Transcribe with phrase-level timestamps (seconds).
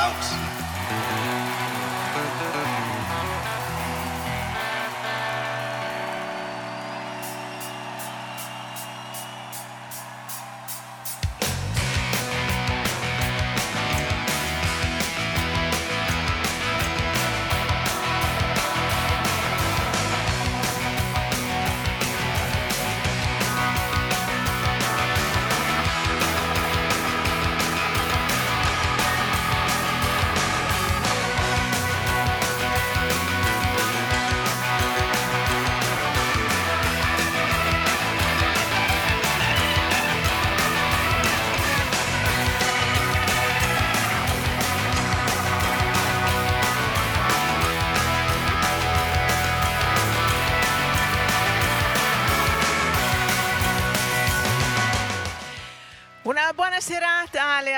[0.00, 0.49] out.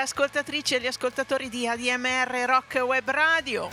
[0.03, 3.69] Ascoltatrici e agli ascoltatori di ADMR Rock Web Radio.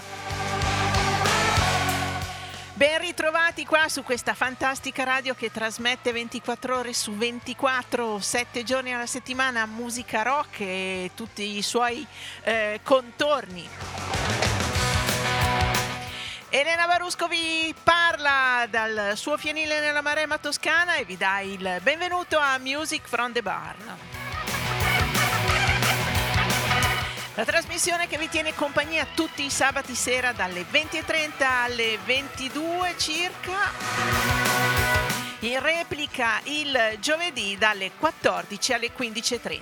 [2.74, 8.94] Ben ritrovati qua su questa fantastica radio che trasmette 24 ore su 24, 7 giorni
[8.94, 12.06] alla settimana musica rock e tutti i suoi
[12.42, 13.68] eh, contorni.
[16.48, 22.38] Elena Barusco vi parla dal suo fienile nella Maremma Toscana e vi dà il benvenuto
[22.38, 24.19] a Music from the Barn.
[27.34, 33.70] La trasmissione che vi tiene compagnia tutti i sabati sera dalle 20.30 alle 22 circa.
[35.40, 39.60] In replica il giovedì dalle 14 alle 15.30.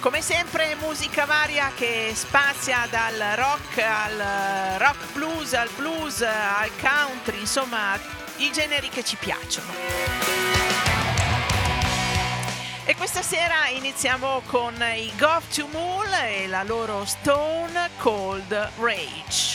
[0.00, 7.40] Come sempre musica varia che spazia dal rock al rock blues, al blues, al country,
[7.40, 7.98] insomma
[8.36, 10.93] i generi che ci piacciono.
[12.86, 19.53] E questa sera iniziamo con i Goth to Mool e la loro Stone Cold Rage.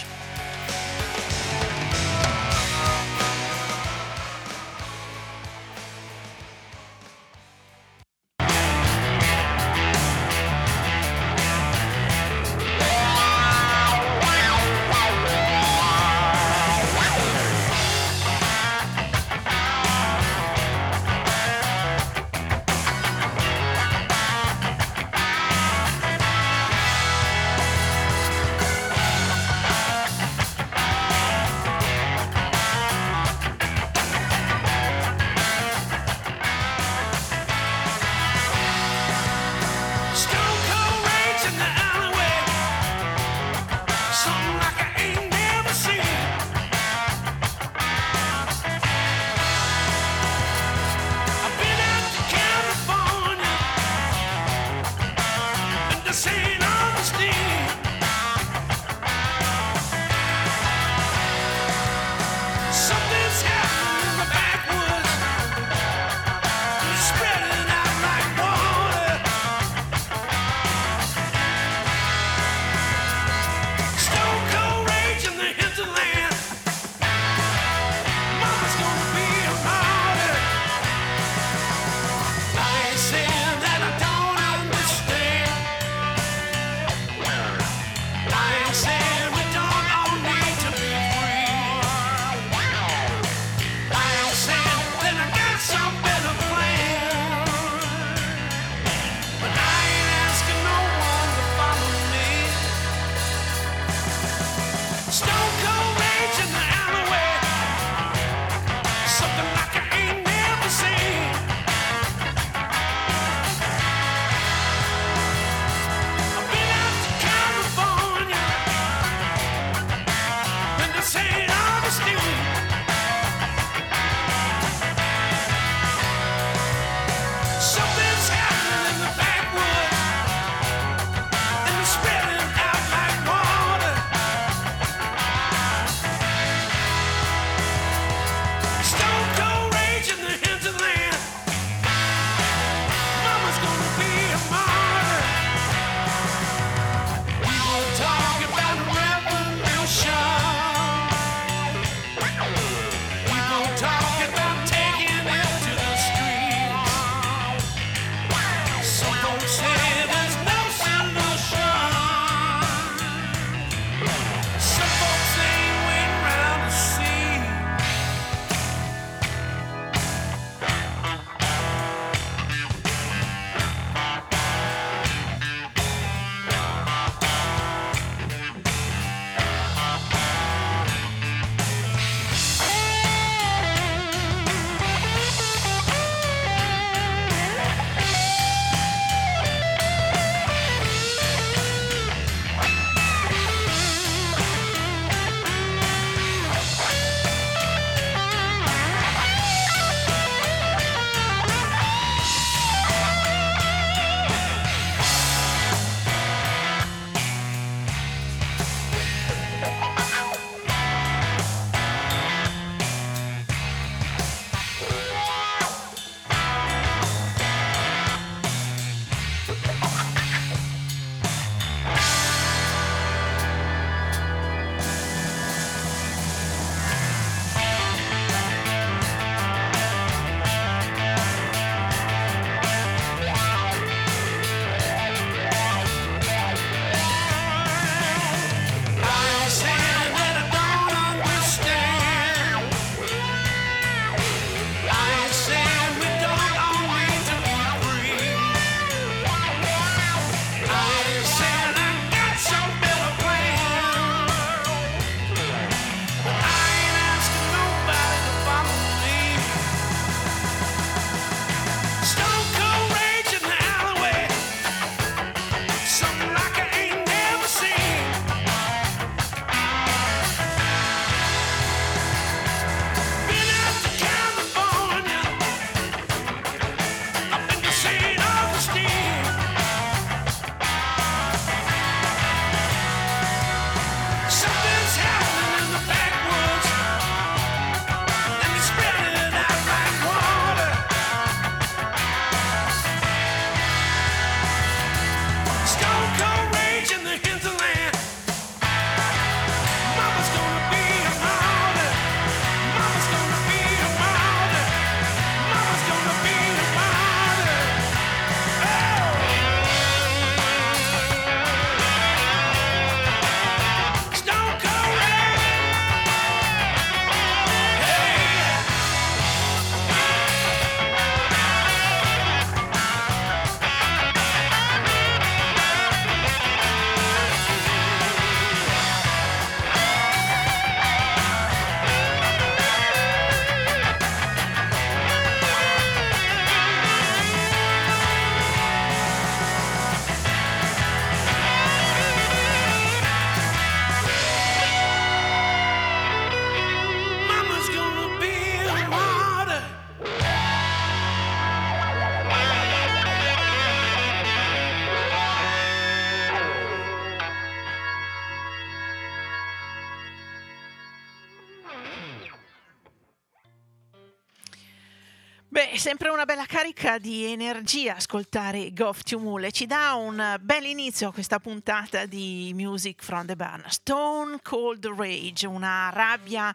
[365.80, 369.50] Sempre una bella carica di energia ascoltare Goff Tumule.
[369.50, 373.64] Ci dà un bel inizio a questa puntata di Music from the Barn.
[373.70, 376.54] Stone Cold Rage, una rabbia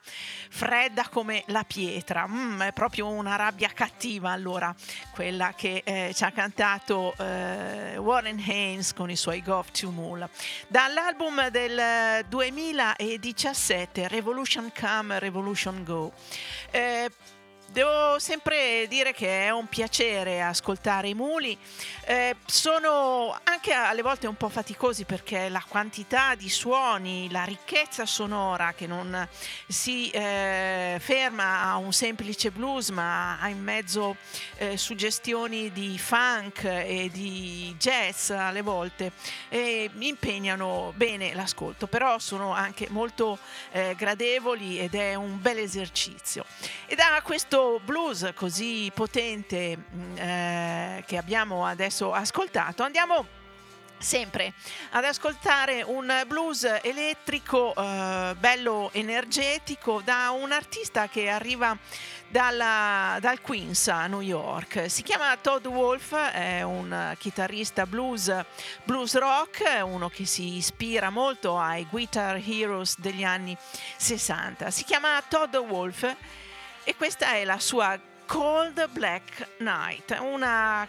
[0.51, 2.29] fredda come la pietra.
[2.29, 4.75] Mm, è proprio una rabbia cattiva, allora,
[5.13, 10.29] quella che eh, ci ha cantato eh, Warren Haynes con i suoi Goff Tumule.
[10.69, 16.13] Dall'album del 2017, Revolution Come, Revolution Go.
[16.71, 17.11] Eh,
[17.75, 21.59] Devo sempre dire che è un piacere ascoltare i muli,
[22.05, 28.07] eh, sono anche alle volte un po' faticosi perché la quantità di suoni, la ricchezza
[28.07, 29.29] sonora che non
[29.67, 34.19] si eh, ferma a un semplice blues ma ha in mezzo
[34.59, 39.11] eh, suggestioni di funk e di jazz alle volte
[39.49, 43.37] e impegnano bene l'ascolto, però sono anche molto
[43.73, 46.45] eh, gradevoli ed è un bel esercizio.
[46.87, 53.27] E da questo blues così potente mm, eh, che abbiamo adesso ascoltato, andiamo
[53.99, 54.53] sempre
[54.91, 61.77] ad ascoltare un blues elettrico eh, bello energetico da un artista che arriva
[62.29, 64.91] dalla, dal Queens a New York.
[64.91, 68.35] Si chiama Todd Wolf, è un chitarrista blues,
[68.83, 73.57] blues rock, uno che si ispira molto ai Guitar Heroes degli anni
[73.97, 74.71] 60.
[74.71, 76.15] Si chiama Todd Wolf
[76.85, 80.87] e questa è la sua Cold Black Night, una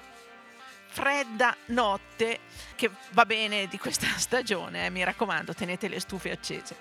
[0.87, 2.39] fredda notte
[2.75, 6.75] che va bene di questa stagione, eh, mi raccomando, tenete le stufe accese.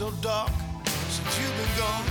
[0.00, 0.50] So dark
[1.08, 2.06] since you've been gone.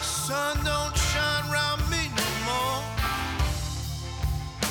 [0.00, 2.82] Sun don't shine me no more.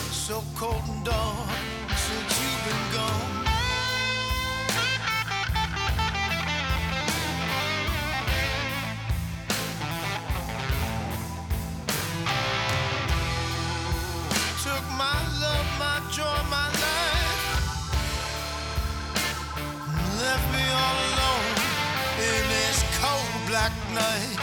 [0.09, 1.64] So cold and dark
[23.55, 24.37] black night.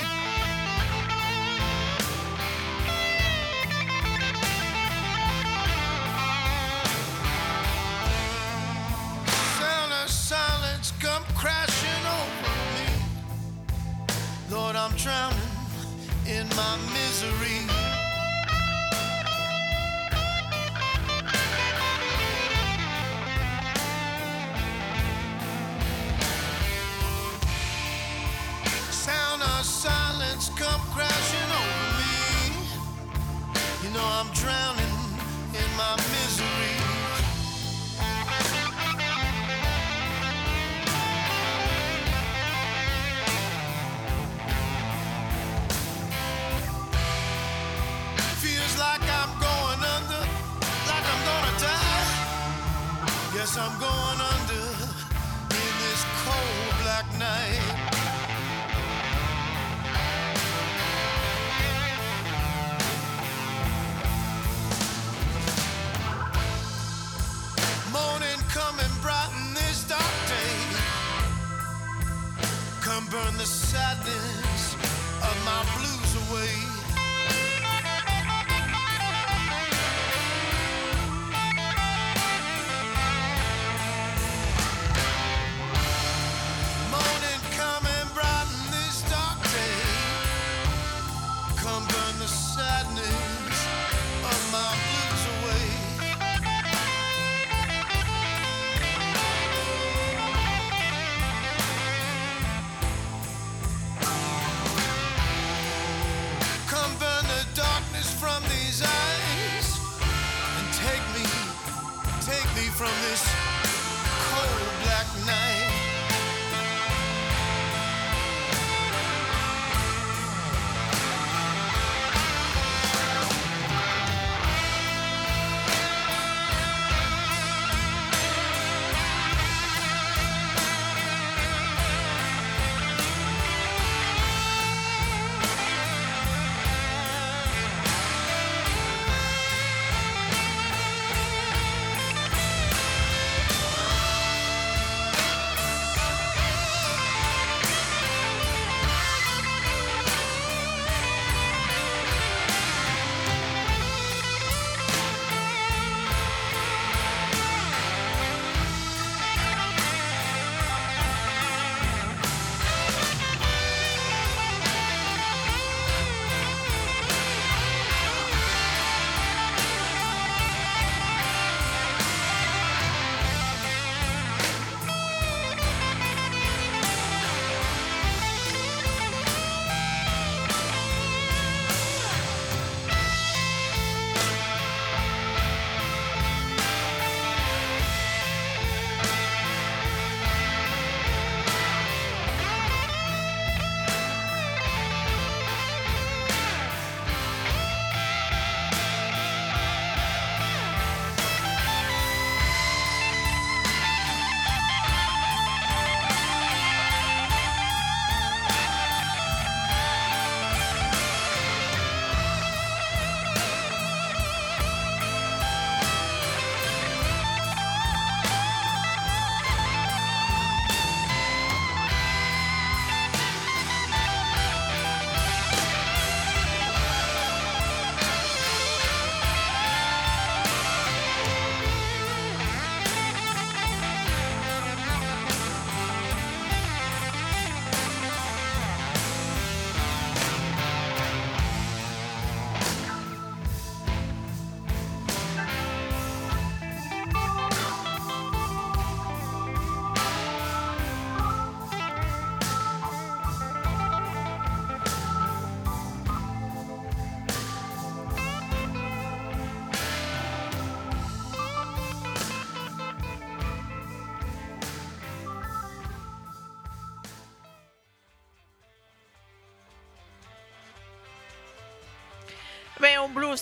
[9.59, 12.89] Sound of silence come crashing over me.
[14.51, 15.37] Lord, I'm drowning
[16.27, 17.62] in my misery.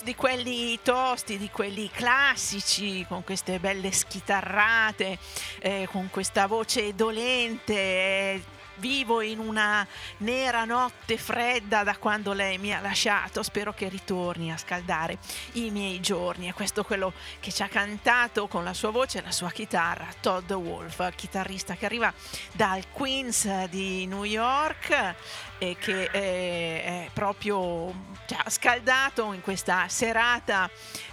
[0.03, 5.17] Di quelli tosti, di quelli classici, con queste belle schitarrate,
[5.59, 8.59] eh, con questa voce dolente.
[8.81, 13.87] Eh, vivo in una nera notte fredda da quando lei mi ha lasciato, spero che
[13.87, 15.17] ritorni a scaldare
[15.53, 16.47] i miei giorni.
[16.47, 19.51] E questo è quello che ci ha cantato con la sua voce e la sua
[19.51, 22.13] chitarra, Todd Wolf, chitarrista che arriva
[22.51, 25.15] dal Queens di New York
[25.57, 27.93] e che è, è proprio
[28.25, 30.69] cioè, scaldato in questa serata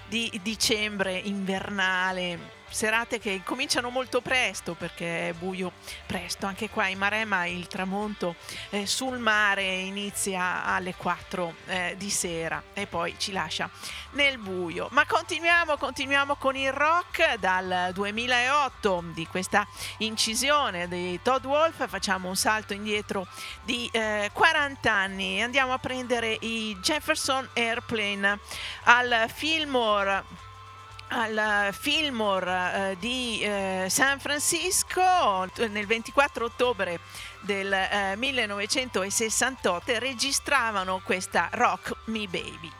[0.07, 5.73] di dicembre invernale serate che cominciano molto presto perché è buio
[6.07, 6.47] presto.
[6.47, 8.37] Anche qua in Marema il tramonto
[8.71, 13.69] eh, sul mare inizia alle 4 eh, di sera e poi ci lascia
[14.13, 14.89] nel buio.
[14.93, 19.67] Ma continuiamo, continuiamo con il rock dal 2008 di questa
[19.99, 21.87] incisione di Todd Wolf.
[21.89, 23.27] Facciamo un salto indietro
[23.65, 25.43] di eh, 40 anni.
[25.43, 28.39] Andiamo a prendere i Jefferson Airplane
[28.85, 30.47] al Fillmore
[31.09, 37.01] al Fillmore eh, di eh, San Francisco nel 24 ottobre
[37.41, 42.71] del eh, 1968 registravano questa Rock Me Baby.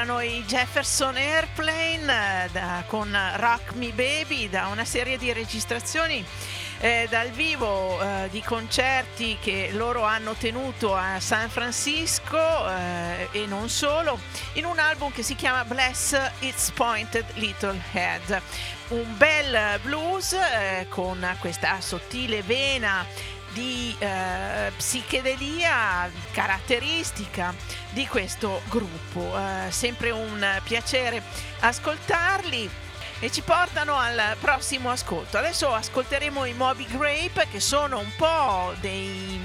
[0.00, 6.24] Erano i Jefferson Airplane eh, da, con Rock Me Baby da una serie di registrazioni
[6.78, 13.46] eh, dal vivo eh, di concerti che loro hanno tenuto a San Francisco eh, e
[13.46, 14.18] non solo,
[14.54, 18.40] in un album che si chiama Bless Its Pointed Little Head.
[18.88, 23.04] Un bel blues eh, con questa sottile vena
[23.52, 27.54] di eh, psichedelia caratteristica
[27.90, 29.36] di questo gruppo.
[29.36, 31.22] Eh, sempre un piacere
[31.60, 32.70] ascoltarli
[33.20, 35.38] e ci portano al prossimo ascolto.
[35.38, 39.40] Adesso ascolteremo i Moby Grape che sono un po' dei,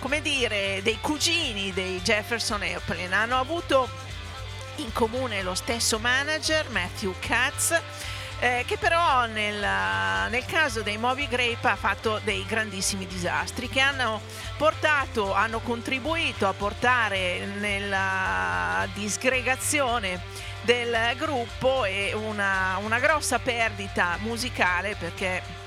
[0.00, 3.14] come dire, dei cugini dei Jefferson Airplane.
[3.14, 3.88] Hanno avuto
[4.76, 7.80] in comune lo stesso manager, Matthew Katz,
[8.38, 9.58] eh, che però nel,
[10.30, 14.20] nel, caso dei Moby Grape ha fatto dei grandissimi disastri che hanno
[14.56, 20.20] portato, hanno contribuito a portare nella disgregazione
[20.62, 25.65] del gruppo e una, una grossa perdita musicale perché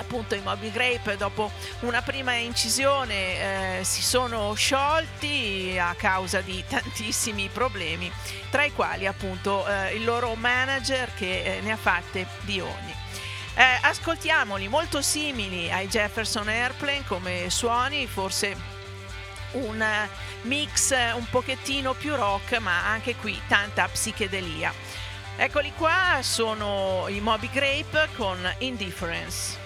[0.00, 6.64] appunto i Moby Grape dopo una prima incisione eh, si sono sciolti a causa di
[6.66, 8.10] tantissimi problemi,
[8.50, 12.94] tra i quali appunto eh, il loro manager che eh, ne ha fatte di ogni.
[13.54, 18.56] Eh, ascoltiamoli molto simili ai Jefferson Airplane come suoni, forse
[19.52, 19.84] un
[20.42, 24.72] mix un pochettino più rock, ma anche qui tanta psichedelia.
[25.36, 29.59] Eccoli qua, sono i Moby Grape con Indifference.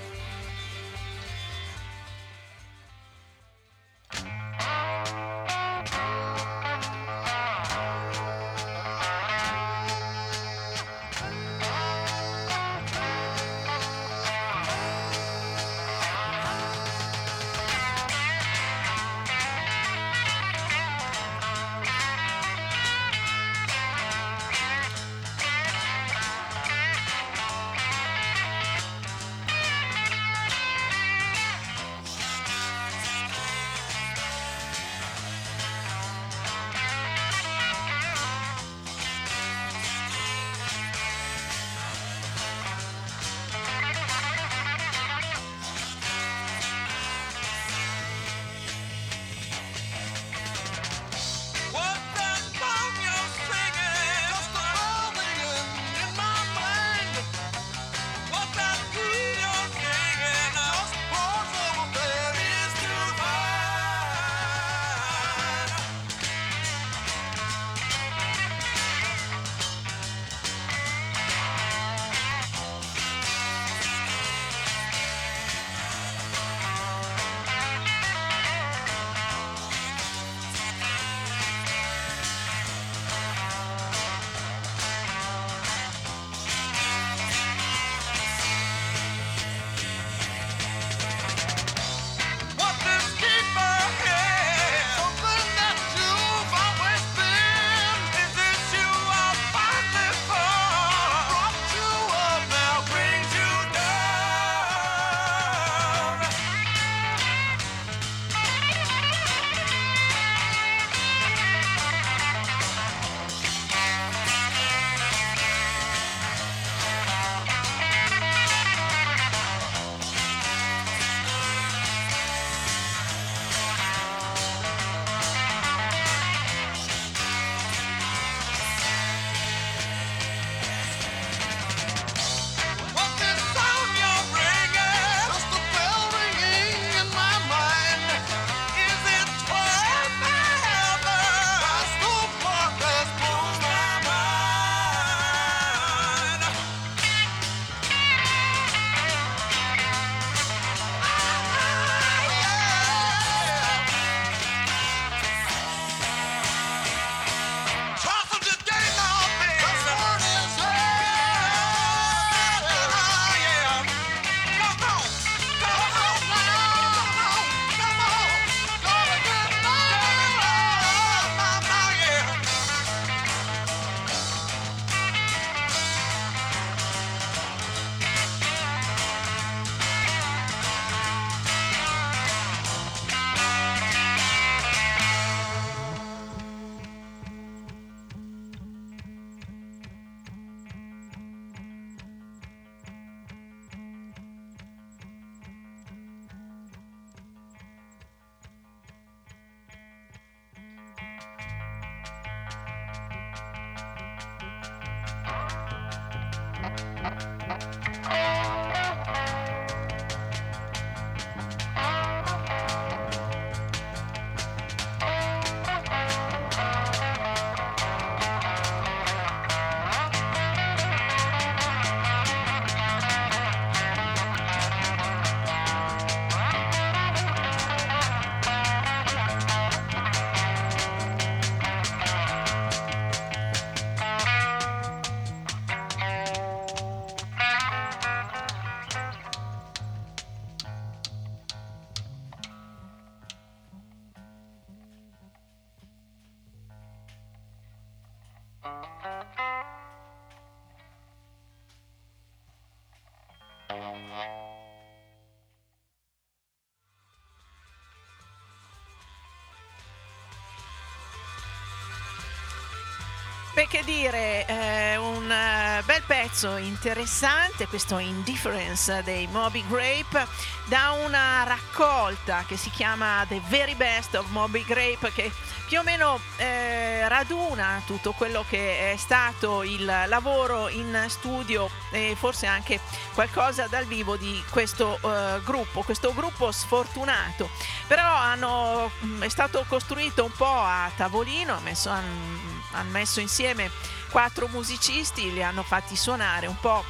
[263.66, 270.28] Che dire, eh, un uh, bel pezzo interessante, questo Indifference dei Moby Grape,
[270.66, 275.32] da una raccolta che si chiama The Very Best of Moby Grape, che
[275.66, 282.14] più o meno eh, raduna tutto quello che è stato il lavoro in studio e
[282.16, 282.78] forse anche
[283.14, 287.50] qualcosa dal vivo di questo uh, gruppo, questo gruppo sfortunato.
[287.88, 293.70] Però hanno, mm, è stato costruito un po' a tavolino, messo, hanno, hanno messo insieme
[294.10, 296.84] quattro musicisti, li hanno fatti suonare un po'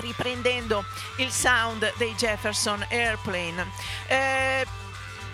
[0.00, 0.84] riprendendo
[1.16, 3.70] il sound dei Jefferson Airplane.
[4.06, 4.66] Eh,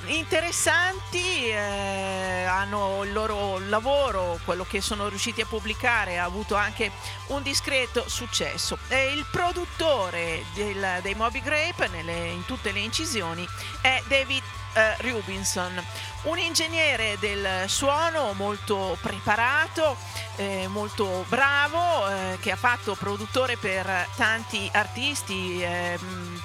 [0.06, 6.90] interessanti, eh, hanno il loro lavoro, quello che sono riusciti a pubblicare ha avuto anche
[7.28, 8.78] un discreto successo.
[8.88, 13.46] E il produttore del, dei Moby Grape nelle, in tutte le incisioni
[13.80, 14.42] è David
[14.74, 15.82] eh, Rubinson,
[16.24, 19.96] un ingegnere del suono molto preparato,
[20.36, 26.42] eh, molto bravo, eh, che ha fatto produttore per tanti artisti ehm,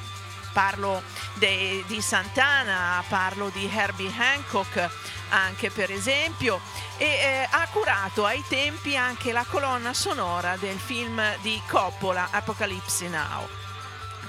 [0.54, 1.02] parlo
[1.36, 4.90] de, di Santana, parlo di Herbie Hancock
[5.30, 6.60] anche per esempio
[6.98, 13.08] e eh, ha curato ai tempi anche la colonna sonora del film di Coppola Apocalypse
[13.08, 13.48] Now.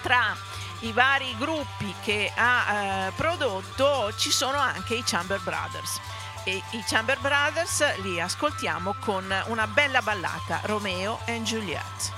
[0.03, 0.37] Tra
[0.81, 6.01] i vari gruppi che ha eh, prodotto ci sono anche i Chamber Brothers
[6.45, 12.13] e i Chamber Brothers li ascoltiamo con una bella ballata Romeo and Juliet.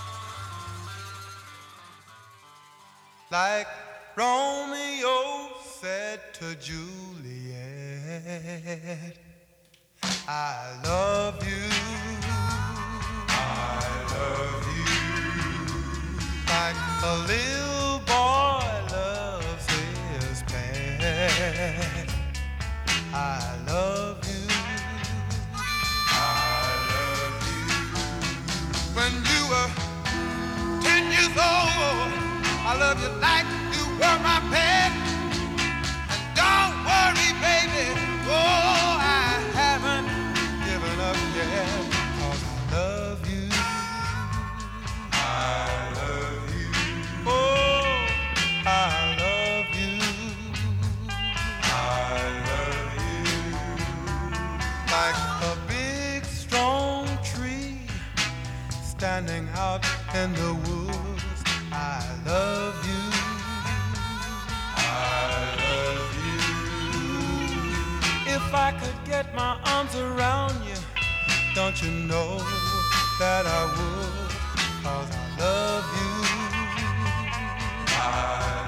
[3.31, 3.68] Like
[4.14, 5.48] Romeo
[5.81, 7.57] said to Juliet,
[10.29, 11.68] I love you.
[13.29, 14.71] I love you.
[16.52, 22.08] Like a little boy loves his pet.
[23.14, 24.46] I love you.
[26.08, 27.66] I love you.
[28.98, 29.70] When you were
[30.82, 32.10] ten years old,
[32.70, 34.92] I love you like you were my pet.
[36.12, 37.86] And don't worry, baby,
[38.28, 38.71] oh,
[59.02, 59.84] standing out
[60.14, 61.42] in the woods.
[61.72, 63.02] I love you.
[64.76, 66.40] I love you.
[68.36, 70.78] If I could get my arms around you,
[71.52, 72.38] don't you know
[73.18, 74.30] that I would?
[74.84, 76.12] Cause I love you.
[77.88, 78.62] I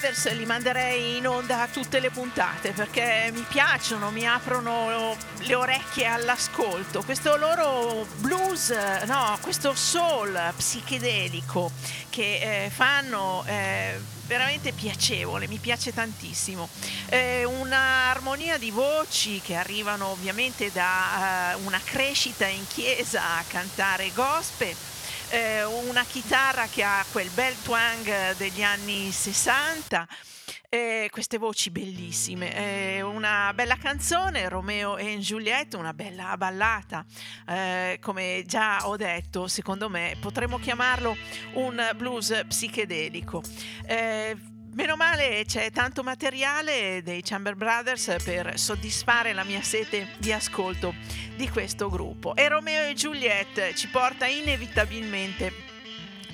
[0.00, 5.54] Brothers li manderei in onda a tutte le puntate perché mi piacciono, mi aprono le
[5.54, 7.02] orecchie all'ascolto.
[7.02, 8.70] Questo loro blues,
[9.04, 11.70] no, questo soul psichedelico
[12.08, 13.94] che eh, fanno è
[14.26, 16.66] veramente piacevole, mi piace tantissimo.
[17.10, 24.10] Eh, un'armonia di voci che arrivano ovviamente da uh, una crescita in chiesa a cantare
[24.14, 24.74] gospel
[25.30, 30.06] eh, una chitarra che ha quel bel twang degli anni 60.
[30.68, 37.04] Eh, queste voci bellissime, eh, una bella canzone, Romeo e Juliette, una bella ballata,
[37.48, 41.16] eh, come già ho detto, secondo me potremmo chiamarlo
[41.54, 43.42] un blues psichedelico.
[44.70, 50.32] Eh, Meno male c'è tanto materiale dei Chamber Brothers per soddisfare la mia sete di
[50.32, 50.94] ascolto
[51.36, 52.34] di questo gruppo.
[52.36, 55.68] E Romeo e Juliette ci porta inevitabilmente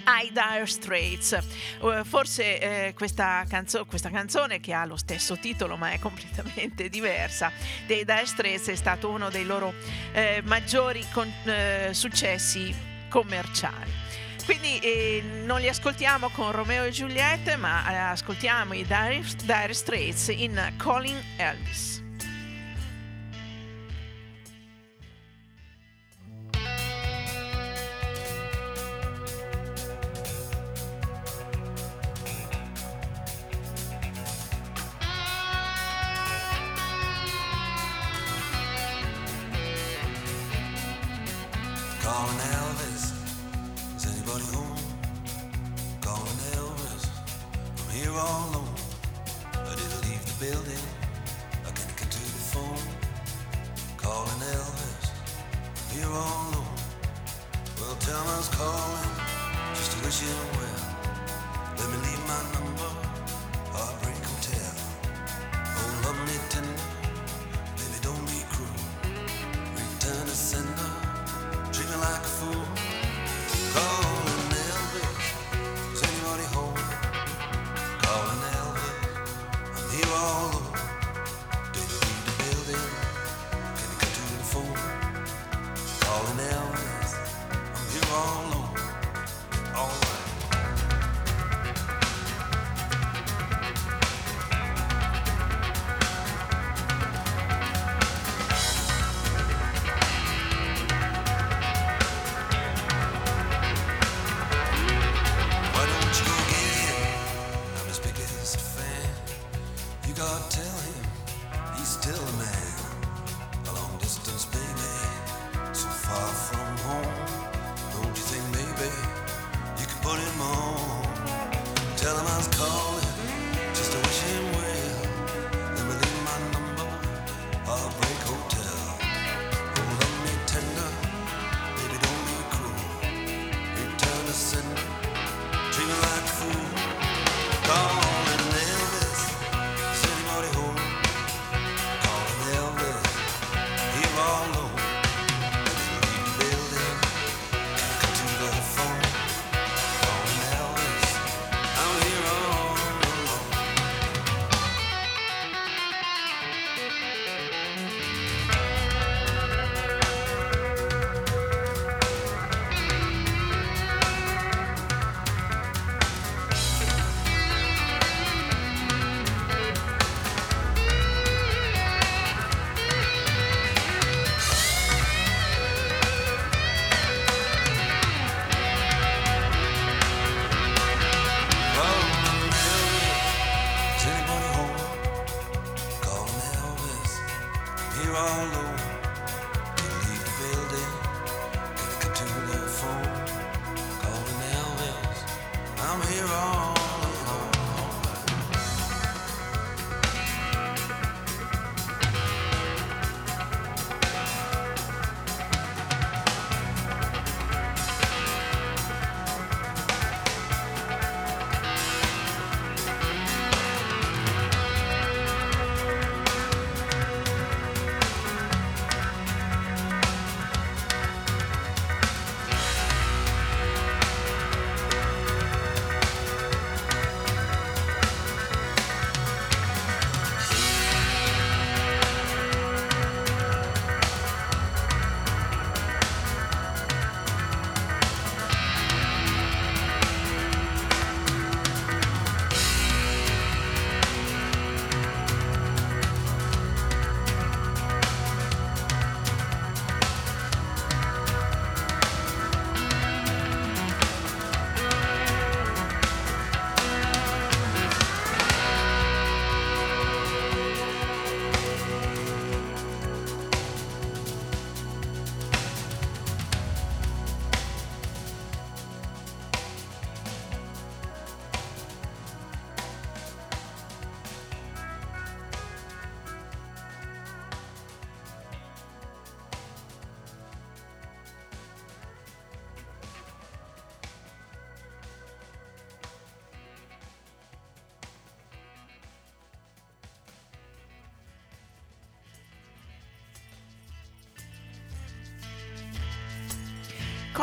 [0.04, 1.38] ai Dire Straits.
[1.80, 6.88] Uh, forse eh, questa, canzo- questa, canzone, che ha lo stesso titolo ma è completamente
[6.90, 7.50] diversa,
[7.86, 9.74] dei Dire Straits è stato uno dei loro
[10.12, 12.74] eh, maggiori con- eh, successi
[13.08, 14.05] commerciali.
[14.46, 19.74] Quindi eh, non li ascoltiamo con Romeo e Giuliette, ma eh, ascoltiamo i Dire, Dire
[19.74, 21.95] Straits in Calling Elvis.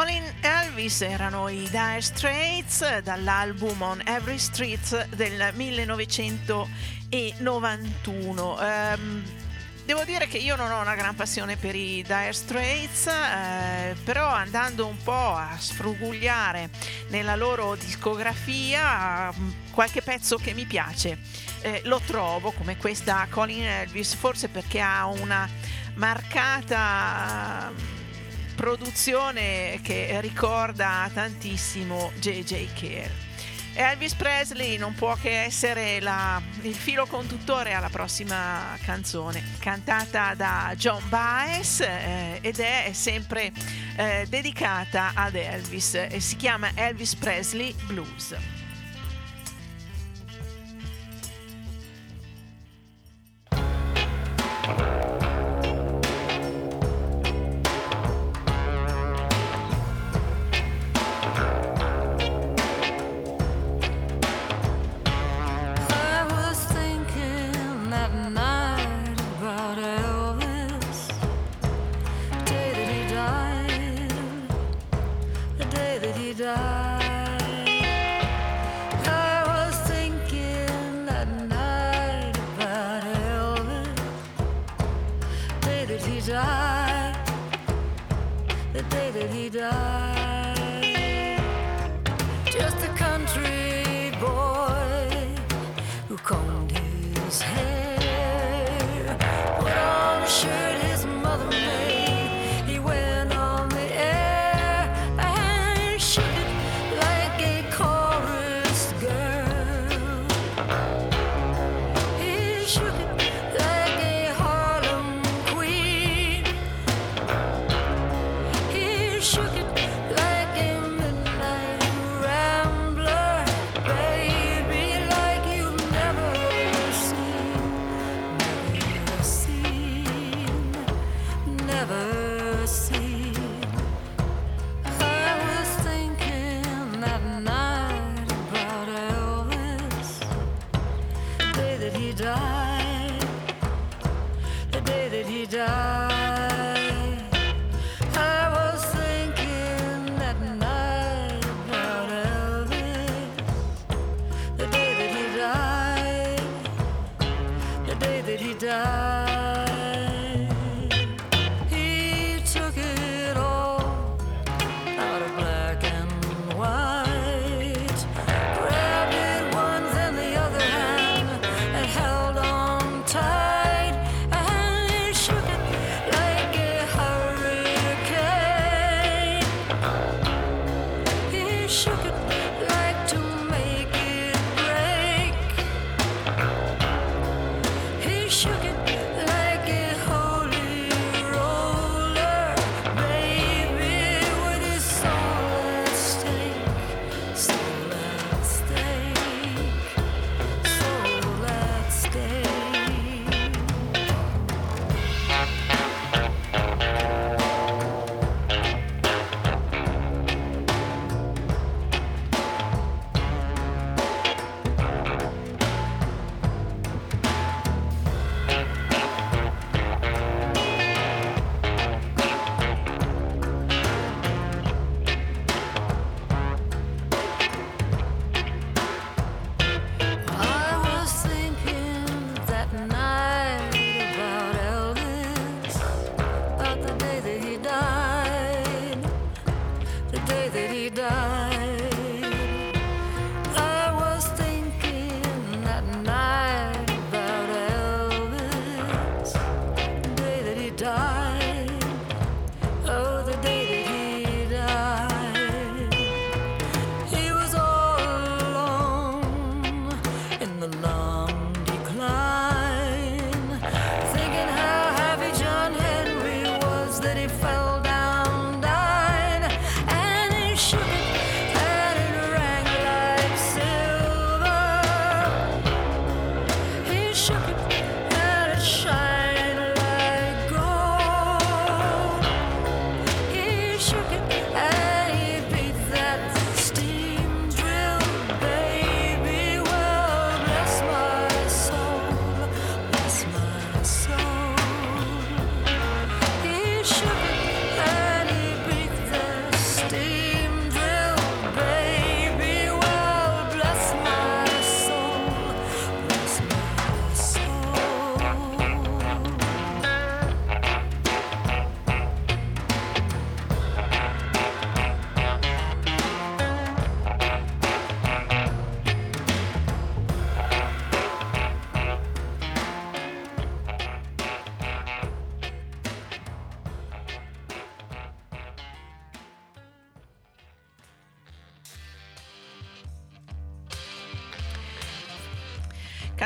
[0.03, 8.51] Colin Elvis erano i Dire Straits dall'album On Every Street del 1991.
[8.51, 9.23] Um, ehm,
[9.85, 14.27] Devo dire che io non ho una gran passione per i Dire Straits, eh, però
[14.27, 16.69] andando un po' a sfrugugliare
[17.07, 19.33] nella loro discografia
[19.71, 21.17] qualche pezzo che mi piace
[21.61, 25.49] eh, lo trovo come questa Colin Elvis, forse perché ha una
[25.95, 27.92] marcata
[28.63, 32.73] produzione che ricorda tantissimo J.J.
[32.73, 33.11] Care.
[33.73, 40.73] Elvis Presley non può che essere la, il filo conduttore alla prossima canzone, cantata da
[40.77, 43.51] John Baez eh, ed è sempre
[43.97, 45.95] eh, dedicata ad Elvis.
[45.95, 48.33] Eh, si chiama Elvis Presley Blues.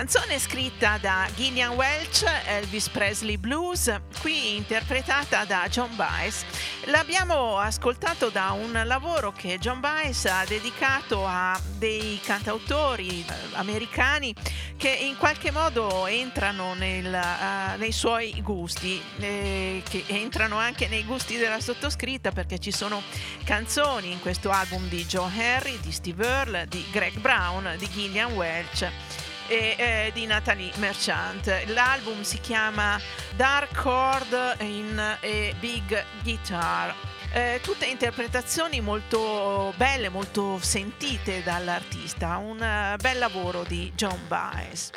[0.09, 6.45] Canzone scritta da Gillian Welch, Elvis Presley Blues, qui interpretata da John Baez.
[6.85, 14.33] L'abbiamo ascoltato da un lavoro che John Baez ha dedicato a dei cantautori eh, americani
[14.77, 21.03] che in qualche modo entrano nel, uh, nei suoi gusti, eh, che entrano anche nei
[21.03, 23.03] gusti della sottoscritta perché ci sono
[23.43, 28.31] canzoni in questo album di Joe Harry, di Steve Earle, di Greg Brown, di Gillian
[28.31, 31.63] Welch e eh, di Natalie Merchant.
[31.67, 32.99] L'album si chiama
[33.35, 35.17] Dark Chord in a
[35.59, 36.93] Big Guitar.
[37.31, 44.91] Eh, tutte interpretazioni molto belle, molto sentite dall'artista, un uh, bel lavoro di John Baez.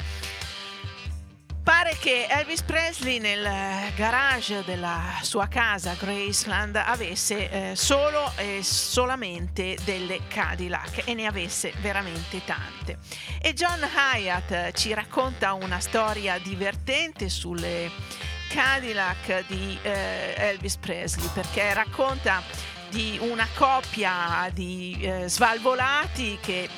[1.63, 3.47] Pare che Elvis Presley nel
[3.95, 11.73] garage della sua casa Graceland avesse eh, solo e solamente delle Cadillac e ne avesse
[11.81, 12.99] veramente tante.
[13.41, 17.91] E John Hyatt ci racconta una storia divertente sulle
[18.49, 22.43] Cadillac di eh, Elvis Presley perché racconta
[22.89, 26.69] di una coppia di eh, svalvolati che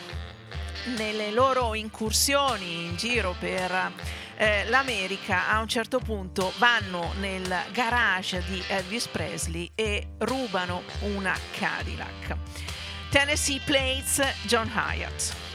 [0.96, 8.42] nelle loro incursioni in giro per eh, l'America a un certo punto vanno nel garage
[8.48, 12.36] di Elvis Presley e rubano una Cadillac.
[13.08, 15.51] Tennessee Plates, John Hyatt.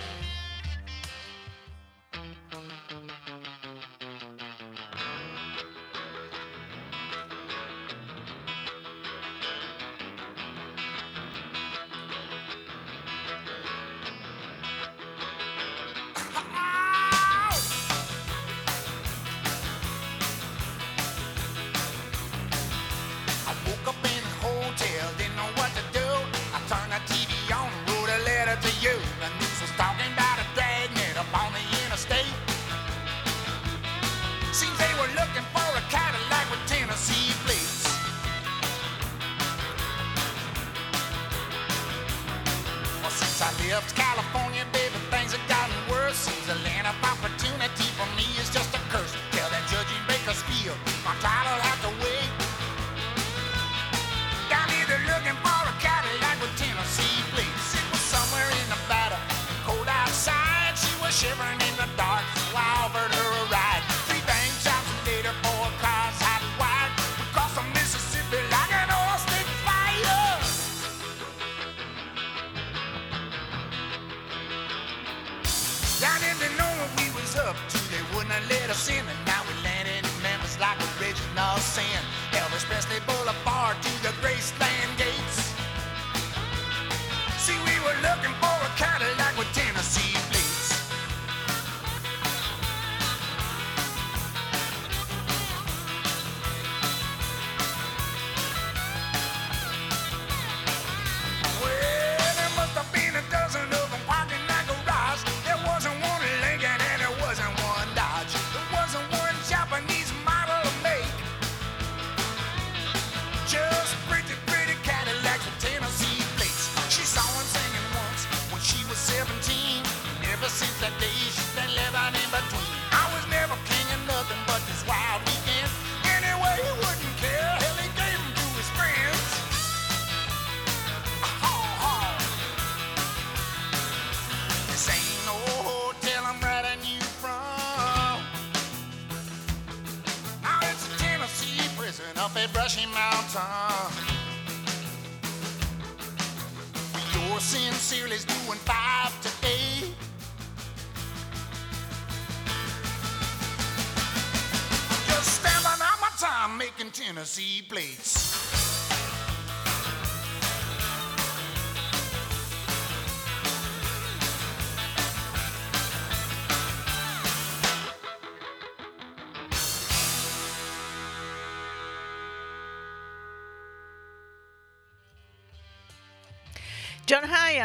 [43.67, 43.83] John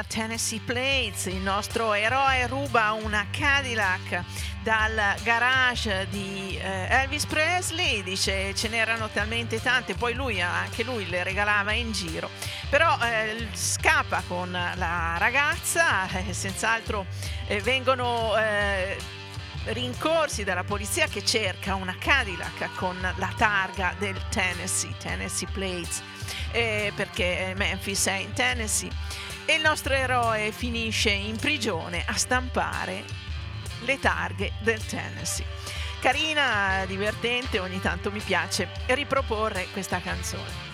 [0.06, 4.22] Tennessee Plates, il nostro eroe ruba una Cadillac
[4.62, 11.08] dal garage di eh, Elvis Presley, dice ce n'erano talmente tante, poi lui anche lui
[11.08, 12.30] le regalava in giro,
[12.70, 17.06] però eh, scappa con la ragazza, eh, senz'altro
[17.46, 18.96] eh, vengono eh,
[19.66, 26.02] rincorsi dalla polizia che cerca una Cadillac con la targa del Tennessee, Tennessee Plates,
[26.52, 28.90] eh, perché Memphis è in Tennessee
[29.44, 33.04] e il nostro eroe finisce in prigione a stampare
[33.80, 35.44] Le targhe del Tennessee.
[36.00, 40.70] Carina, divertente, ogni tanto mi piace riproporre questa canzone.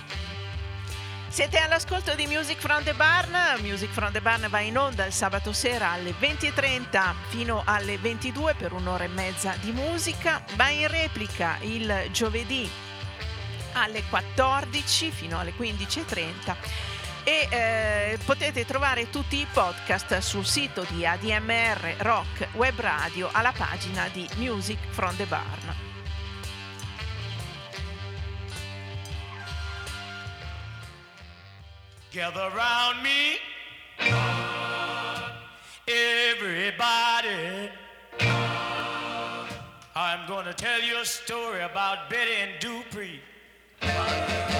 [1.29, 3.61] Siete all'ascolto di Music from the Barn.
[3.61, 8.55] Music from the Barn va in onda il sabato sera alle 20.30 fino alle 22
[8.55, 10.43] per un'ora e mezza di musica.
[10.57, 12.69] Va in replica il giovedì
[13.73, 16.57] alle 14 fino alle 15.30
[17.25, 23.53] e eh, potete trovare tutti i podcast sul sito di ADMR Rock Web Radio alla
[23.53, 25.87] pagina di Music from the Barn.
[32.11, 33.39] Gather around me,
[35.85, 37.71] everybody.
[39.95, 43.21] I'm gonna tell you a story about Betty and Dupree.
[43.81, 43.87] あ
[44.55, 44.58] っ!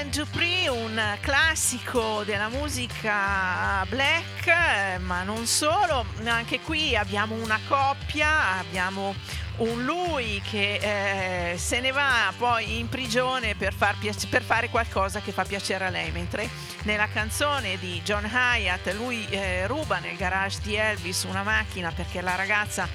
[0.00, 7.60] And Dupree, un classico della musica black, eh, ma non solo, anche qui abbiamo una
[7.68, 9.14] coppia, abbiamo
[9.58, 14.70] un lui che eh, se ne va poi in prigione per, far piace- per, fare
[14.70, 16.48] qualcosa che fa piacere a lei, mentre
[16.84, 22.22] nella canzone di John Hyatt lui eh, ruba nel garage di Elvis una macchina perché
[22.22, 22.88] la ragazza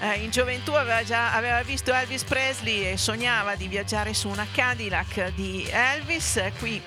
[0.00, 4.46] eh, in gioventù aveva già aveva visto Elvis Presley e sognava di viaggiare su una
[4.50, 6.40] Cadillac di Elvis.
[6.58, 6.82] Qui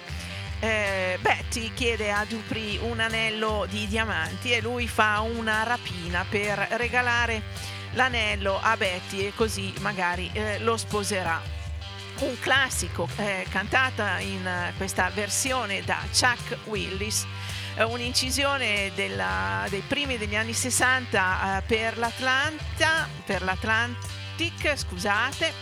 [0.60, 6.58] eh, Betty chiede a Dupree un anello di diamanti e lui fa una rapina per
[6.72, 7.42] regalare
[7.94, 11.42] l'anello a Betty e così magari eh, lo sposerà.
[12.20, 17.39] Un classico eh, cantata in questa versione da Chuck Willis eh,
[17.86, 25.54] un'incisione della, dei primi degli anni 60 eh, per l'Atlanta, per l'Atlantic, scusate.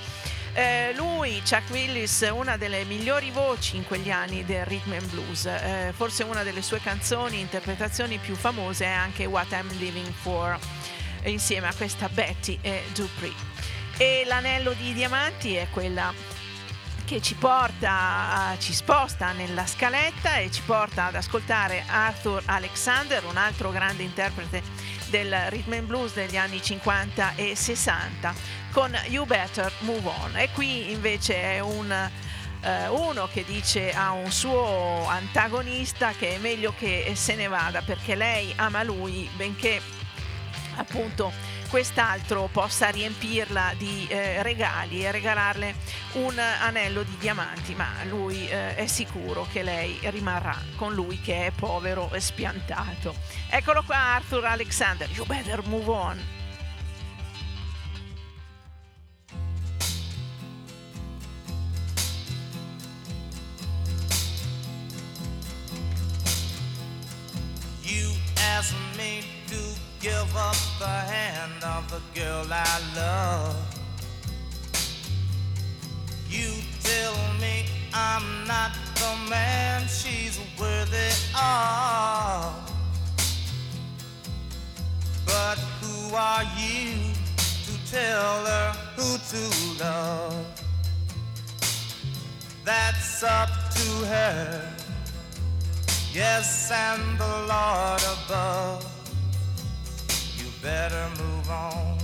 [0.54, 5.46] Eh, lui, Chuck Willis, una delle migliori voci in quegli anni del rhythm and blues,
[5.46, 10.58] eh, forse una delle sue canzoni, interpretazioni più famose è anche What I'm Living For,
[11.26, 13.34] insieme a questa Betty e Dupree.
[13.98, 16.12] E l'anello di diamanti è quella
[17.08, 23.38] che ci porta, ci sposta nella scaletta e ci porta ad ascoltare Arthur Alexander, un
[23.38, 24.62] altro grande interprete
[25.10, 28.34] del rhythm and blues degli anni 50 e 60,
[28.74, 30.36] con You Better Move On.
[30.36, 36.38] E qui invece è un, eh, uno che dice a un suo antagonista che è
[36.40, 39.80] meglio che se ne vada perché lei ama lui, benché
[40.76, 41.32] appunto
[41.70, 45.76] quest'altro possa riempirla di eh, regali e regalarle
[46.14, 51.48] un anello di diamanti, ma lui eh, è sicuro che lei rimarrà con lui che
[51.48, 53.16] è povero e spiantato.
[53.50, 56.36] Eccolo qua Arthur Alexander, you better move on.
[70.00, 73.56] Give up the hand of the girl I love.
[76.30, 76.52] You
[76.84, 82.54] tell me I'm not the man she's worthy of.
[85.26, 87.14] But who are you
[87.66, 90.46] to tell her who to love?
[92.64, 94.74] That's up to her.
[96.14, 98.97] Yes, and the Lord above
[100.62, 101.98] better move on.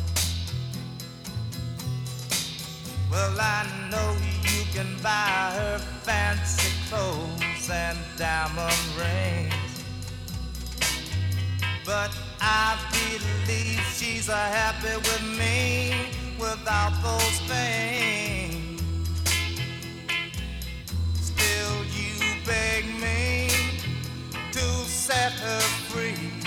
[3.09, 9.53] Well, I know you can buy her fancy clothes and diamond rings.
[11.85, 16.07] But I believe she's a happy with me
[16.39, 18.81] without those things.
[21.21, 23.49] Still, you beg me
[24.51, 26.42] to set her free.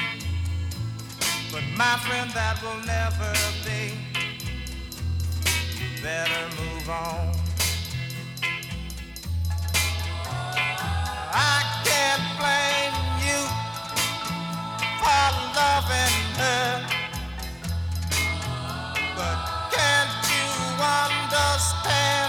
[1.77, 3.93] My friend, that will never be.
[6.03, 7.37] Better move on.
[11.35, 13.41] I can't blame you
[15.03, 16.71] for loving her.
[19.15, 19.39] But
[19.77, 20.49] can't you
[20.81, 22.26] understand,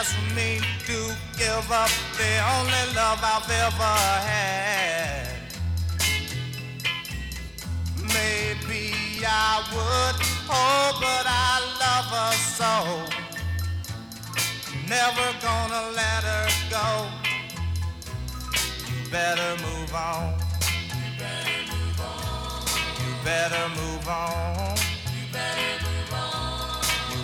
[0.00, 0.98] asked me to
[1.36, 3.96] give up the only love I've ever
[4.32, 5.28] had.
[8.16, 8.94] Maybe
[9.26, 10.16] I would,
[10.48, 12.72] oh, but I love her so.
[14.88, 16.86] Never gonna let her go.
[18.88, 20.32] You better move on
[20.96, 22.64] You better move on.
[23.04, 24.76] You better move on.
[25.12, 26.80] You better move on.
[27.12, 27.20] You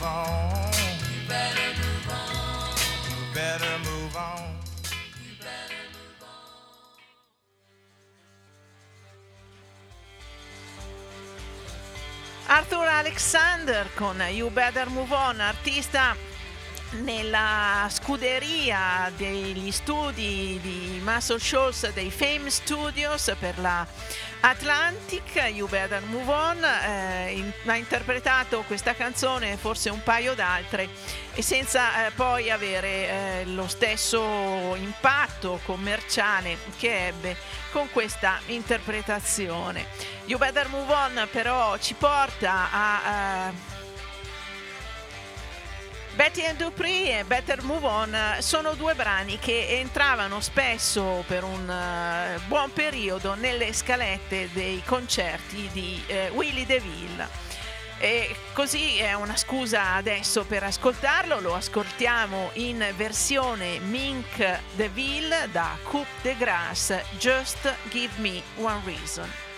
[0.00, 0.72] move on.
[1.12, 2.76] You better move on.
[3.10, 4.58] You better move on.
[12.48, 16.16] Arthur Alexander con You Better Move On, artista
[17.02, 23.86] nella scuderia degli studi di Muscle Shoals dei Fame Studios per la
[24.40, 30.34] Atlantic, You Better Move On, eh, in, ha interpretato questa canzone e forse un paio
[30.34, 30.88] d'altre
[31.34, 37.36] e senza eh, poi avere eh, lo stesso impatto commerciale che ebbe
[37.70, 39.86] con questa interpretazione.
[40.24, 43.69] You Better Move On però ci porta a eh,
[46.16, 51.68] Betty and Dupree e Better Move On sono due brani che entravano spesso per un
[51.68, 57.28] uh, buon periodo nelle scalette dei concerti di uh, Willie DeVille.
[57.98, 65.76] E così è una scusa adesso per ascoltarlo, lo ascoltiamo in versione Mink DeVille da
[65.82, 69.49] Coupe de Grasse, Just Give Me One Reason.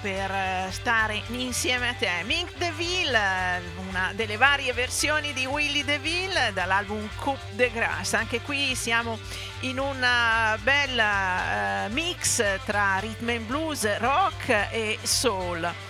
[0.00, 2.22] Per eh, stare insieme a te.
[2.24, 8.16] Mink DeVille, una delle varie versioni di Willy DeVille dall'album Coupe de Grasse.
[8.16, 9.18] Anche qui siamo
[9.60, 15.89] in una bella uh, mix tra rhythm and blues, rock e soul.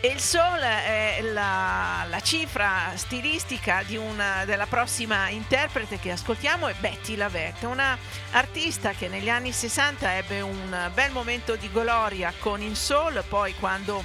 [0.00, 6.74] E il Soul è la, la cifra stilistica una, della prossima interprete che ascoltiamo è
[6.78, 7.98] Betty Lavette, una
[8.30, 13.56] artista che negli anni 60 ebbe un bel momento di gloria con il Soul, poi
[13.56, 14.04] quando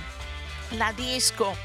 [0.70, 1.56] la disco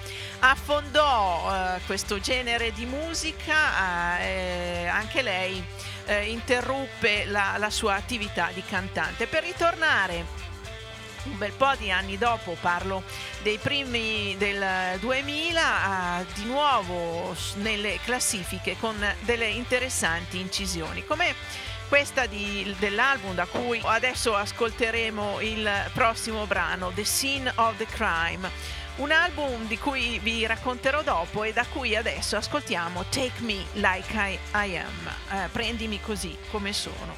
[0.40, 5.64] affondò eh, questo genere di musica, eh, anche lei
[6.04, 9.26] eh, interruppe la, la sua attività di cantante.
[9.26, 10.47] Per ritornare
[11.24, 13.02] un bel po' di anni dopo, parlo
[13.42, 21.04] dei primi del 2000, di nuovo nelle classifiche con delle interessanti incisioni.
[21.04, 21.34] Come
[21.88, 28.76] questa di, dell'album da cui adesso ascolteremo il prossimo brano, The Scene of the Crime.
[28.96, 34.12] Un album di cui vi racconterò dopo e da cui adesso ascoltiamo Take Me Like
[34.12, 37.16] I, I Am, eh, prendimi così come sono.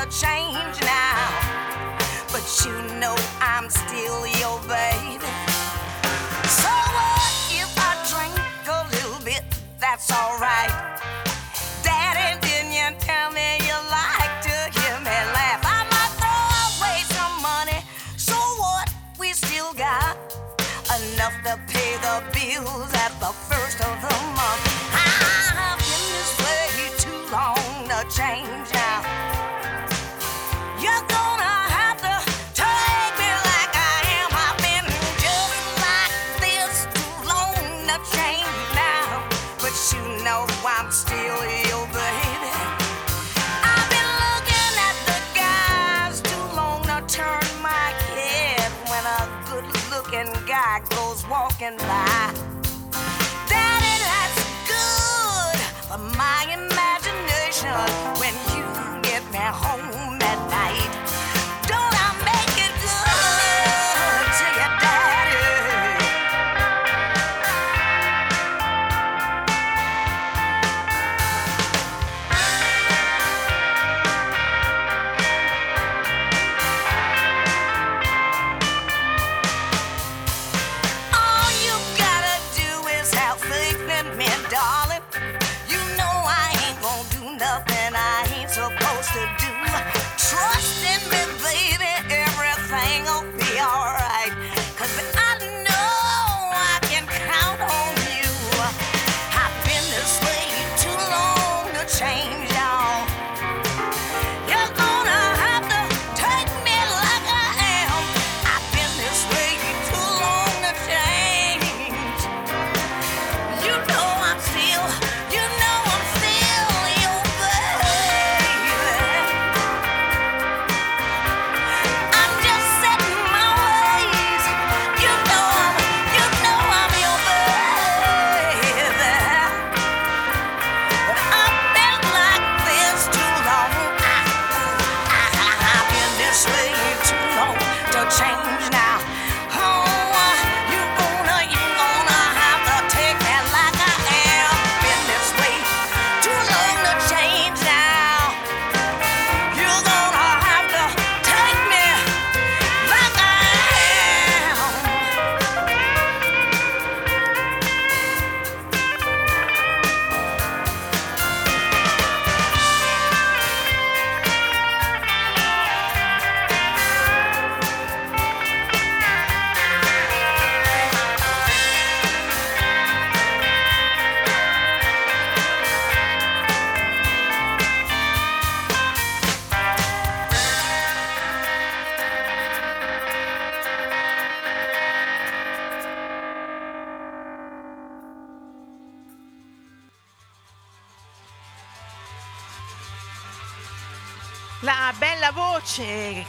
[0.00, 1.28] to change now.
[2.32, 5.30] But you know I'm still your baby.
[6.48, 9.42] So what if I drink a little bit?
[9.78, 10.29] That's all.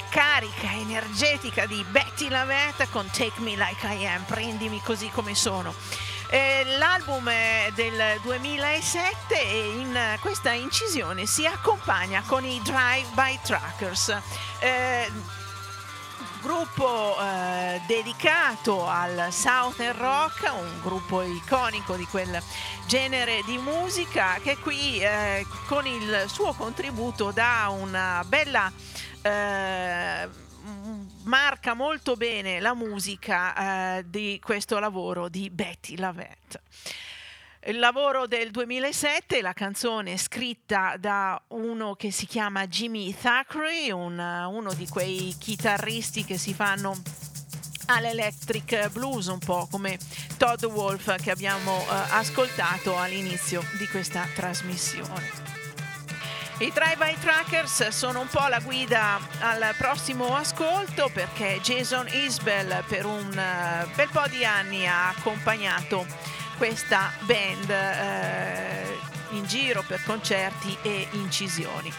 [0.10, 5.74] Carica, energetica di Betty Lavette con Take Me Like I Am, prendimi così come sono.
[6.30, 13.40] Eh, l'album è del 2007 e in questa incisione si accompagna con i Drive by
[13.44, 14.18] Truckers.
[14.60, 15.12] Eh,
[16.42, 22.42] gruppo eh, dedicato al Southern Rock, un gruppo iconico di quel
[22.88, 28.72] genere di musica che qui eh, con il suo contributo dà una bella
[29.22, 30.30] eh,
[31.24, 36.62] marca molto bene la musica eh, di questo lavoro di Betty Lavette.
[37.66, 44.18] Il lavoro del 2007, la canzone scritta da uno che si chiama Jimmy Thackeray, un,
[44.18, 47.00] uno di quei chitarristi che si fanno
[47.86, 50.00] all'electric blues, un po' come
[50.38, 55.41] Todd Wolf che abbiamo eh, ascoltato all'inizio di questa trasmissione.
[56.62, 63.08] I Drive-By Trackers sono un po' la guida al prossimo ascolto perché Jason Isbell per
[63.08, 66.06] un uh, bel po' di anni ha accompagnato
[66.58, 71.92] questa band uh, in giro per concerti e incisioni.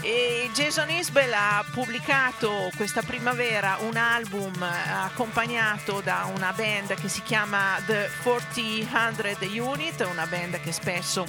[0.00, 7.08] E Jason Isbell ha pubblicato questa primavera un album eh, accompagnato da una band che
[7.08, 9.26] si chiama The 400
[9.62, 11.26] Unit, una band che spesso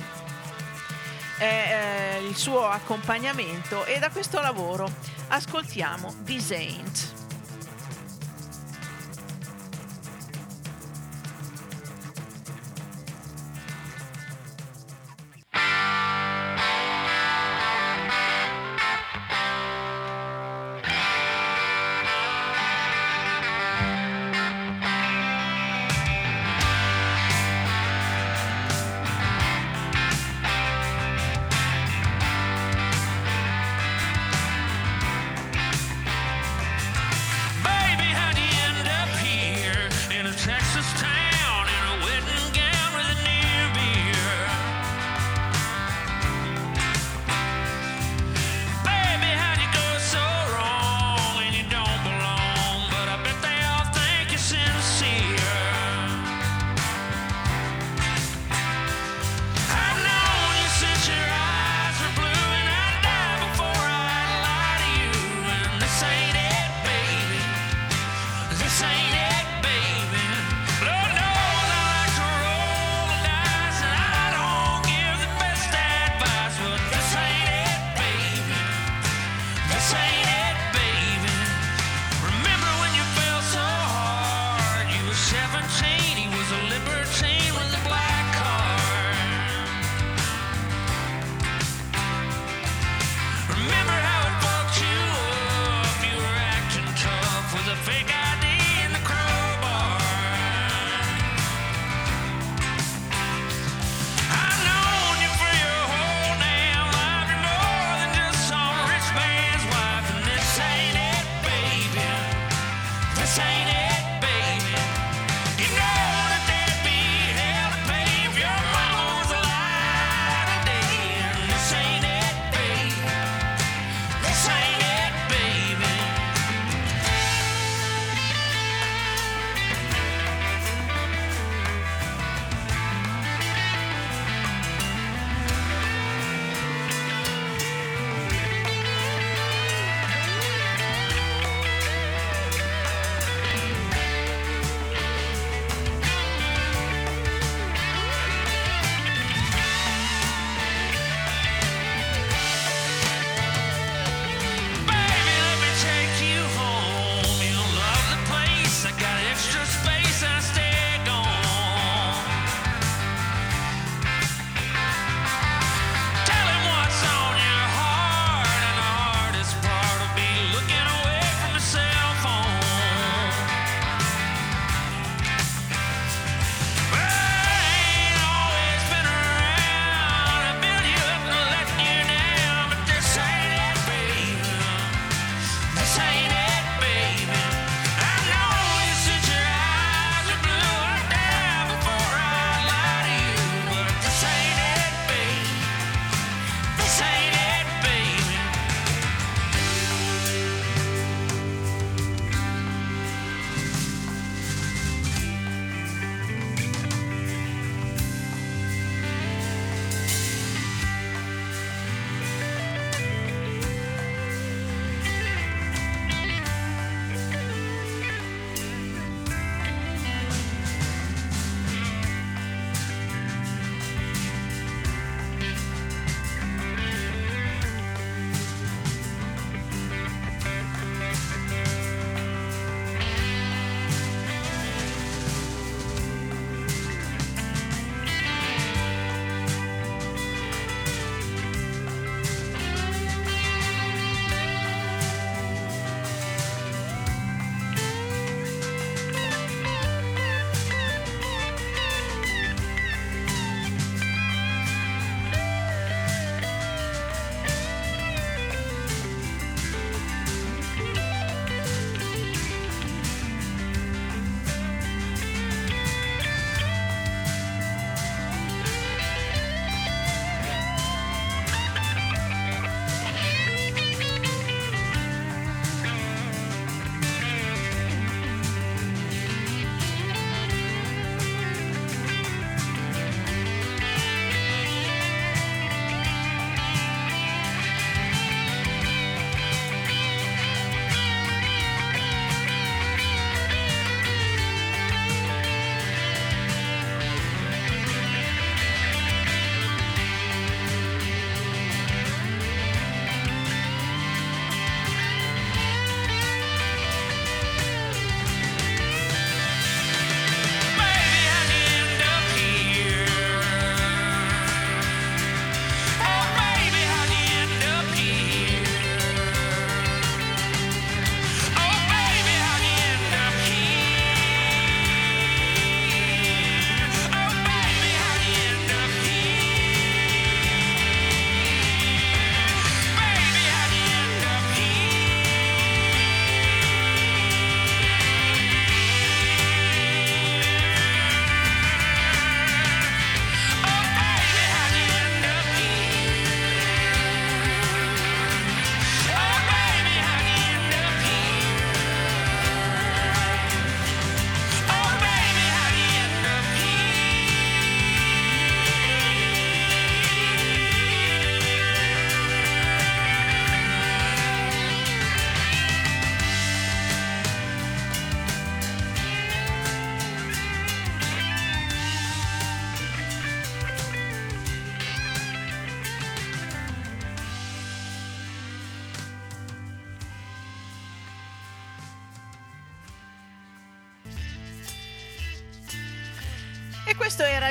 [1.40, 4.90] eh, il suo accompagnamento e da questo lavoro
[5.30, 6.40] ascoltiamo The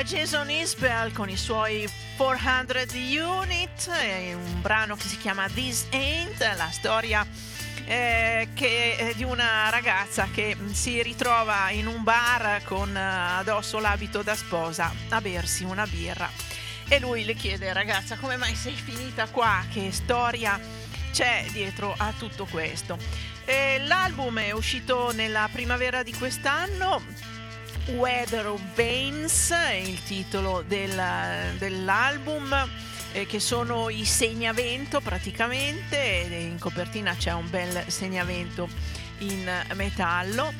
[0.03, 3.89] Jason Isbell con i suoi 400 Unit,
[4.33, 7.25] un brano che si chiama This Ain't, la storia
[7.85, 14.21] eh, che, di una ragazza che si ritrova in un bar con eh, addosso l'abito
[14.21, 16.29] da sposa a bersi una birra
[16.87, 20.59] e lui le chiede ragazza come mai sei finita qua, che storia
[21.11, 22.97] c'è dietro a tutto questo.
[23.45, 27.01] E l'album è uscito nella primavera di quest'anno
[27.95, 29.53] Weather of Veins,
[29.83, 31.01] il titolo del,
[31.57, 32.69] dell'album,
[33.11, 38.69] eh, che sono i segnavento praticamente, e in copertina c'è un bel segnavento
[39.19, 40.53] in metallo.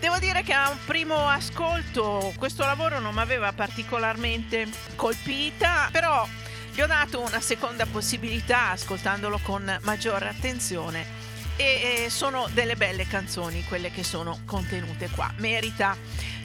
[0.00, 6.26] Devo dire che a un primo ascolto questo lavoro non mi aveva particolarmente colpita, però
[6.72, 11.26] gli ho dato una seconda possibilità ascoltandolo con maggiore attenzione
[11.56, 15.32] e sono delle belle canzoni quelle che sono contenute qua.
[15.38, 15.96] Merita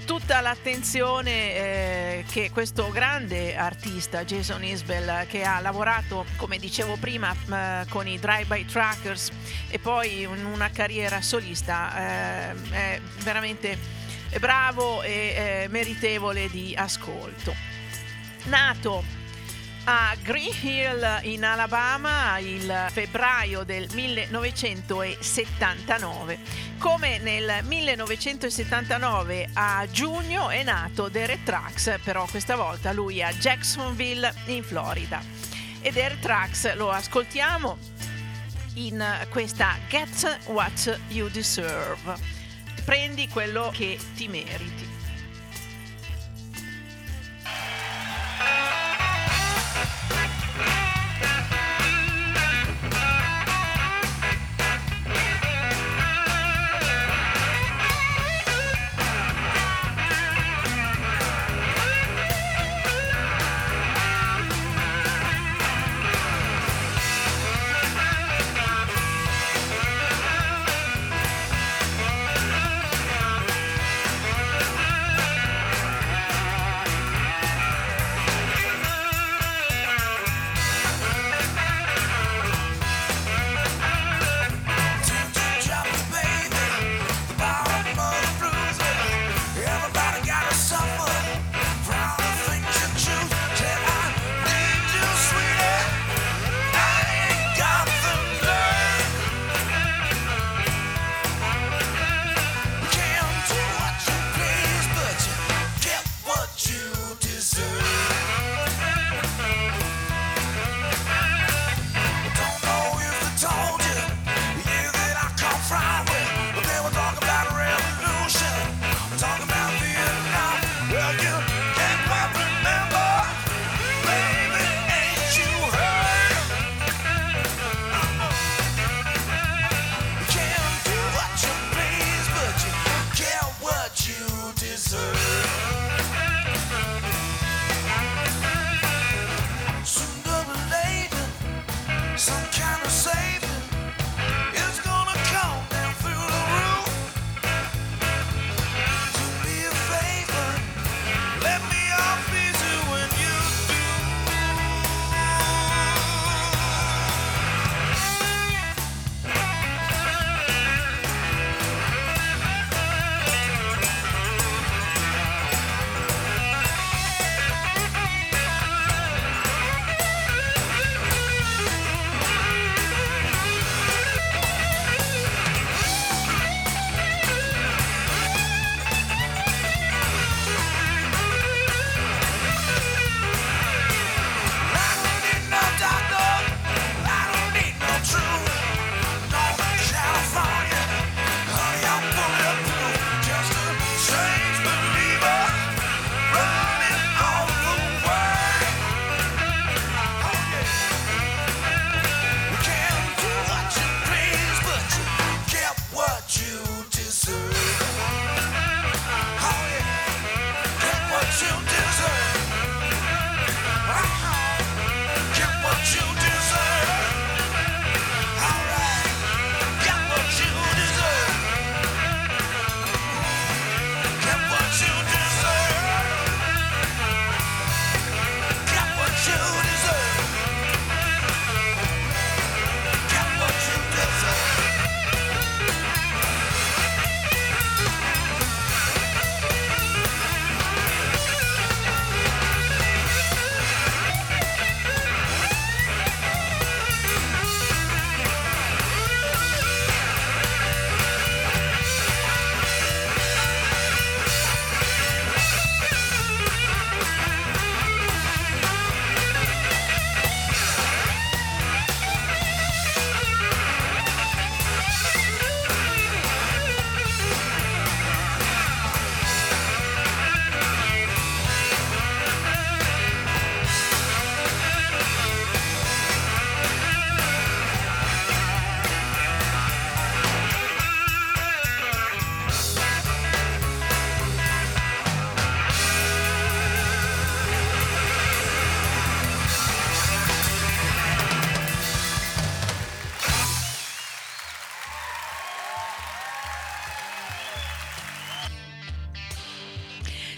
[0.05, 7.33] tutta l'attenzione eh, che questo grande artista Jason Isbell che ha lavorato come dicevo prima
[7.33, 9.31] eh, con i Drive by Truckers
[9.69, 13.77] e poi in una carriera solista eh, è veramente
[14.39, 17.55] bravo e eh, meritevole di ascolto.
[18.45, 19.22] Nato
[19.85, 26.37] a Green Hill in Alabama il febbraio del 1979.
[26.77, 34.33] Come nel 1979 a giugno è nato Derek Trax, però questa volta lui a Jacksonville
[34.45, 35.21] in Florida.
[35.81, 37.77] E Derek Trax lo ascoltiamo
[38.75, 42.15] in questa Get What You Deserve.
[42.85, 44.92] Prendi quello che ti meriti.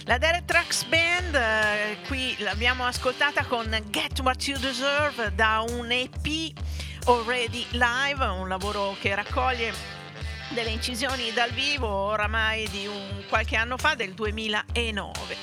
[0.08, 5.90] La Derek Trucks Band, eh, qui l'abbiamo ascoltata con Get What You Deserve da un
[5.90, 6.52] EP
[7.06, 9.72] Already Live, un lavoro che raccoglie
[10.50, 15.36] delle incisioni dal vivo oramai di un qualche anno fa, del 2009.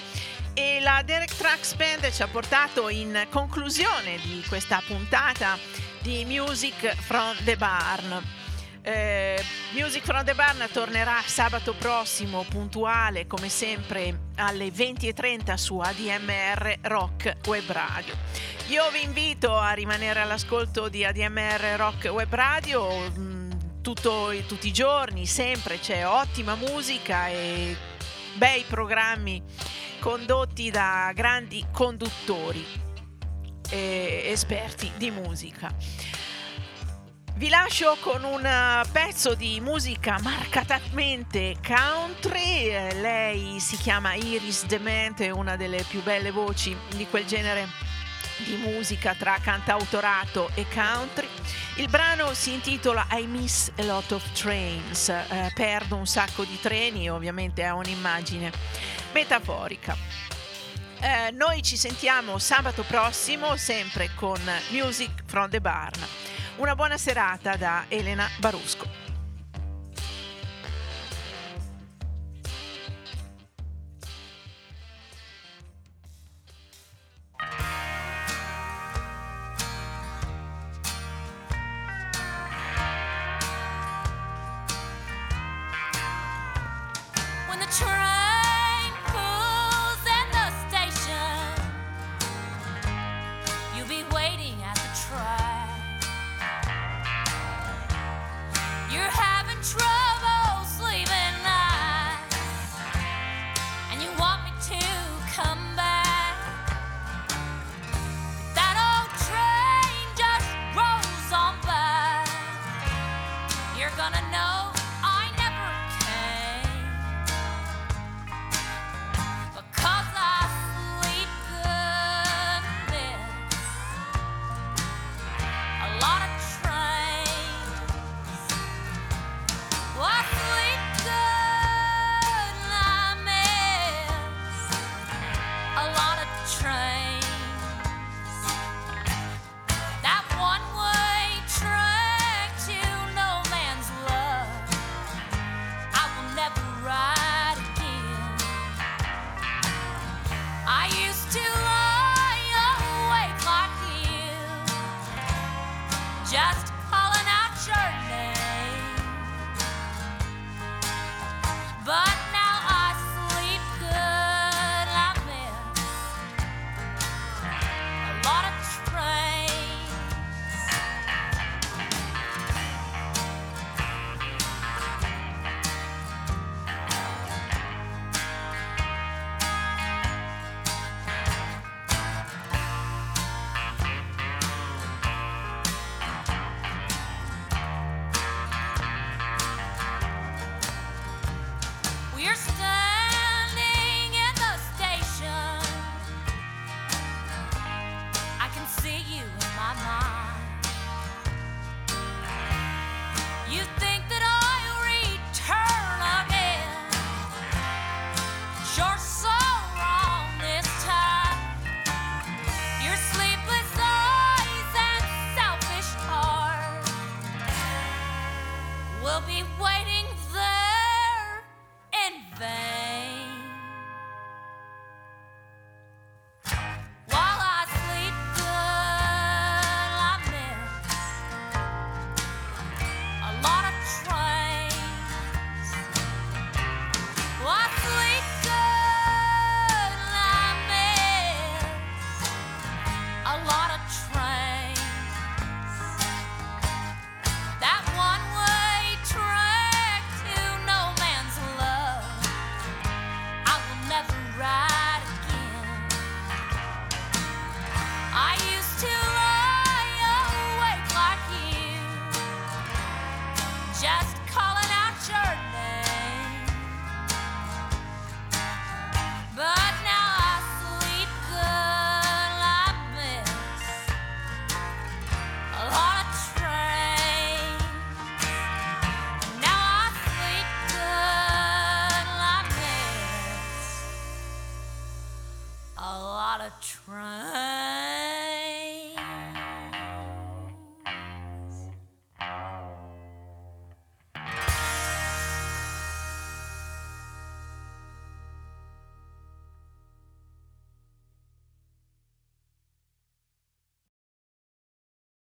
[0.54, 5.58] E la Derek Trucks Band ci ha portato in conclusione di questa puntata
[6.00, 8.43] di Music from the Barn.
[8.86, 9.42] Eh,
[9.72, 17.38] Music from the Barn tornerà sabato prossimo puntuale come sempre alle 20.30 su ADMR Rock
[17.48, 18.14] Web Radio.
[18.68, 23.52] Io vi invito a rimanere all'ascolto di ADMR Rock Web Radio mm,
[23.82, 27.78] tutto, tutti i giorni, sempre c'è ottima musica e
[28.34, 29.42] bei programmi
[30.00, 32.66] condotti da grandi conduttori
[33.70, 35.74] e esperti di musica.
[37.36, 42.70] Vi lascio con un eh, pezzo di musica marcatamente country.
[43.02, 47.68] Lei si chiama Iris Demente, una delle più belle voci di quel genere
[48.46, 51.28] di musica tra cantautorato e country.
[51.78, 56.60] Il brano si intitola I Miss a Lot of Trains, eh, perdo un sacco di
[56.60, 58.52] treni, ovviamente è un'immagine
[59.12, 59.98] metaforica.
[61.00, 64.40] Eh, noi ci sentiamo sabato prossimo, sempre con
[64.70, 66.33] Music from the Barn.
[66.58, 69.03] Una buona serata da Elena Barusco.